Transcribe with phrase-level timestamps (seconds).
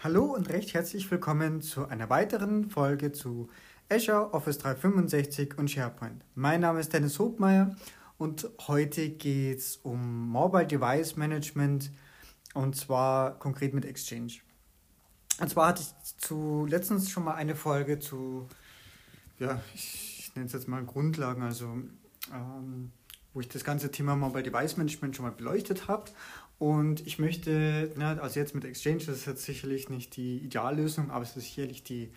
[0.00, 3.48] Hallo und recht herzlich willkommen zu einer weiteren Folge zu
[3.88, 6.22] Azure, Office 365 und SharePoint.
[6.34, 7.74] Mein Name ist Dennis Hobmeier
[8.18, 11.90] und heute geht es um Mobile Device Management
[12.52, 14.34] und zwar konkret mit Exchange.
[15.40, 18.46] Und zwar hatte ich zu letztens schon mal eine Folge zu,
[19.38, 21.74] ja, ich nenne es jetzt mal Grundlagen, also
[22.34, 22.92] ähm,
[23.32, 26.10] wo ich das ganze Thema Mobile Device Management schon mal beleuchtet habe.
[26.58, 31.10] Und ich möchte, ne, also jetzt mit Exchange, das ist jetzt sicherlich nicht die Ideallösung,
[31.10, 32.10] aber es ist sicherlich die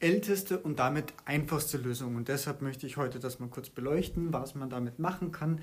[0.00, 2.16] älteste und damit einfachste Lösung.
[2.16, 5.62] Und deshalb möchte ich heute das mal kurz beleuchten, was man damit machen kann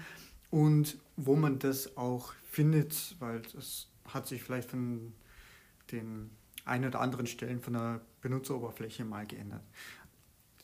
[0.49, 5.13] und wo man das auch findet, weil das hat sich vielleicht von
[5.91, 6.31] den
[6.65, 9.63] ein oder anderen Stellen von der Benutzeroberfläche mal geändert.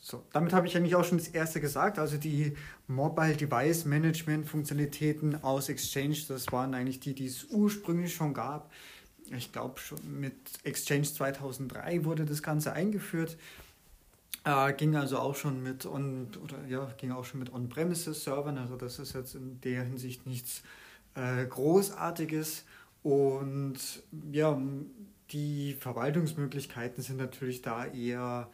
[0.09, 1.99] So, damit habe ich eigentlich auch schon das erste gesagt.
[1.99, 2.55] Also die
[2.87, 8.71] Mobile Device Management Funktionalitäten aus Exchange, das waren eigentlich die, die es ursprünglich schon gab.
[9.37, 13.37] Ich glaube schon mit Exchange 2003 wurde das Ganze eingeführt.
[14.45, 18.57] Äh, ging also auch schon mit on oder ja, ging auch schon mit On-Premises Servern.
[18.57, 20.63] Also das ist jetzt in der Hinsicht nichts
[21.13, 22.65] äh, Großartiges.
[23.03, 23.77] Und
[24.31, 24.59] ja,
[25.29, 28.49] die Verwaltungsmöglichkeiten sind natürlich da eher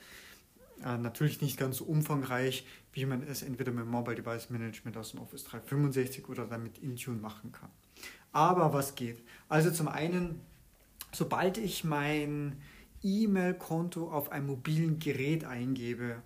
[0.84, 5.12] äh, natürlich nicht ganz so umfangreich, wie man es entweder mit Mobile Device Management aus
[5.12, 7.70] dem Office 365 oder dann mit Intune machen kann.
[8.32, 9.22] Aber was geht?
[9.48, 10.42] Also zum einen,
[11.12, 12.58] sobald ich mein
[13.04, 16.22] E-Mail-Konto auf einem mobilen Gerät eingebe,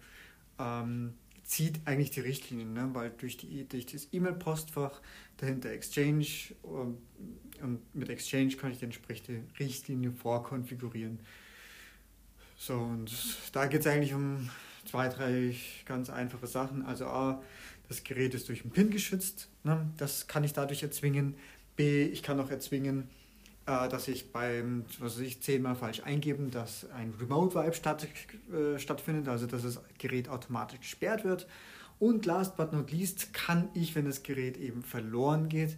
[0.58, 2.90] ähm, zieht eigentlich die Richtlinie, ne?
[2.94, 5.02] weil durch, die, durch das E-Mail-Postfach
[5.38, 6.26] dahinter Exchange
[6.62, 6.98] und,
[7.60, 11.20] ähm, und mit Exchange kann ich die entsprechende Richtlinie vorkonfigurieren.
[12.62, 13.10] So, und
[13.54, 14.50] da geht es eigentlich um
[14.84, 16.86] zwei, drei ganz einfache Sachen.
[16.86, 17.42] Also A,
[17.88, 19.48] das Gerät ist durch einen PIN geschützt.
[19.64, 19.90] Ne?
[19.96, 21.36] Das kann ich dadurch erzwingen.
[21.78, 23.08] B, ich kann auch erzwingen,
[23.66, 28.06] äh, dass ich beim, was weiß ich, zehnmal falsch eingeben, dass ein Remote-Vibe statt,
[28.52, 31.48] äh, stattfindet, also dass das Gerät automatisch gesperrt wird.
[31.98, 35.78] Und last but not least kann ich, wenn das Gerät eben verloren geht,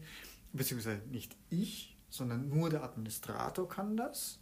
[0.51, 4.39] beziehungsweise nicht ich, sondern nur der Administrator kann das.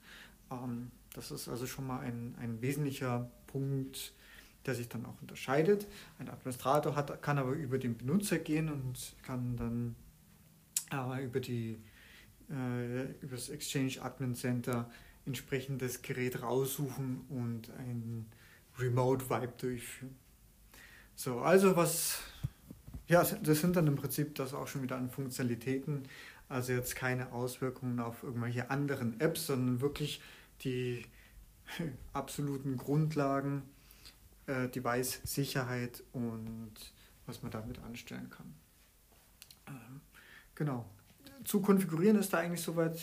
[0.51, 4.13] Ähm, das ist also schon mal ein, ein wesentlicher Punkt,
[4.65, 5.87] der sich dann auch unterscheidet.
[6.19, 9.95] Ein Administrator hat, kann aber über den Benutzer gehen und kann dann
[10.91, 11.79] äh, über, die,
[12.49, 14.89] äh, über das Exchange Admin Center
[15.25, 18.25] entsprechend das Gerät raussuchen und ein
[18.77, 20.15] Remote Vibe durchführen.
[21.15, 22.21] So, also was,
[23.07, 26.03] ja, das sind dann im Prinzip das auch schon wieder an Funktionalitäten,
[26.49, 30.21] also jetzt keine Auswirkungen auf irgendwelche anderen Apps, sondern wirklich
[30.63, 31.05] die
[32.13, 33.63] absoluten Grundlagen,
[34.47, 36.73] äh, Device-Sicherheit und
[37.27, 38.53] was man damit anstellen kann.
[39.67, 40.01] Ähm,
[40.55, 40.85] genau.
[41.45, 42.97] Zu konfigurieren ist da eigentlich soweit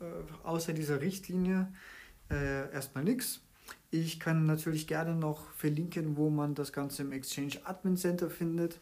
[0.00, 1.72] äh, außer dieser Richtlinie
[2.30, 3.40] äh, erstmal nichts.
[3.90, 8.80] Ich kann natürlich gerne noch verlinken, wo man das Ganze im Exchange Admin Center findet.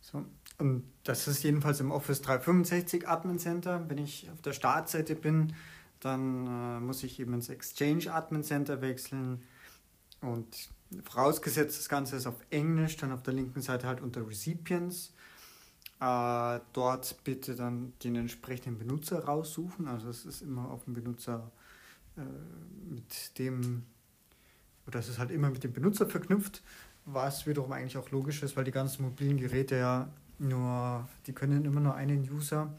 [0.00, 0.24] So,
[0.58, 3.84] und das ist jedenfalls im Office 365 Admin Center.
[3.88, 5.54] Wenn ich auf der Startseite bin,
[6.00, 9.42] dann äh, muss ich eben ins Exchange Admin Center wechseln
[10.20, 10.46] und
[11.04, 15.12] vorausgesetzt das Ganze ist auf Englisch, dann auf der linken Seite halt unter Recipients.
[16.00, 19.88] Äh, dort bitte dann den entsprechenden Benutzer raussuchen.
[19.88, 21.50] Also es ist immer auf dem Benutzer
[22.16, 22.20] äh,
[22.90, 23.84] mit dem,
[24.86, 26.62] oder es ist halt immer mit dem Benutzer verknüpft,
[27.06, 31.64] was wiederum eigentlich auch logisch ist, weil die ganzen mobilen Geräte ja nur, die können
[31.64, 32.72] immer nur einen User.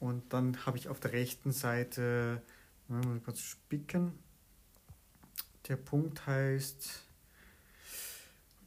[0.00, 2.42] Und dann habe ich auf der rechten Seite
[2.86, 4.12] Mal kurz spicken.
[5.68, 7.02] Der Punkt heißt,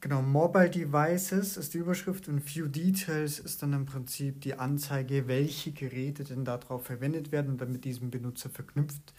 [0.01, 5.27] genau, Mobile Devices ist die Überschrift und View Details ist dann im Prinzip die Anzeige,
[5.27, 9.13] welche Geräte denn darauf verwendet werden und dann mit diesem Benutzer verknüpft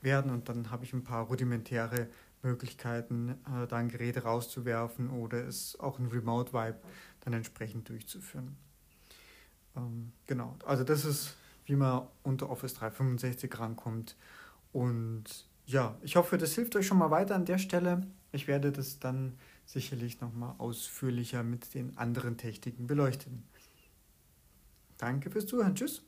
[0.00, 0.30] werden.
[0.30, 2.08] Und dann habe ich ein paar rudimentäre
[2.42, 6.78] Möglichkeiten, äh, da ein Gerät rauszuwerfen oder es auch ein Remote Vibe
[7.28, 8.56] dann entsprechend durchzuführen.
[9.76, 11.36] Ähm, genau, also das ist,
[11.66, 14.16] wie man unter Office 365 rankommt
[14.72, 15.24] und
[15.66, 18.06] ja, ich hoffe, das hilft euch schon mal weiter an der Stelle.
[18.32, 19.34] Ich werde das dann
[19.66, 23.44] sicherlich nochmal ausführlicher mit den anderen Techniken beleuchten.
[24.96, 25.74] Danke fürs Zuhören.
[25.74, 26.07] Tschüss.